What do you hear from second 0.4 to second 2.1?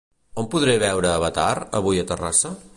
On podré veure "Avatar" avui